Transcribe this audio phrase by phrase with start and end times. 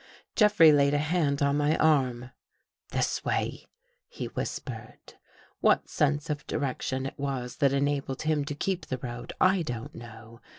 [0.35, 2.31] Jeffrey laid a hand on my arm."
[2.89, 3.67] This way,"
[4.07, 5.13] he whispered.
[5.59, 9.93] What sense of direction it was that enabled him to keep the road, I don't
[9.93, 10.41] know.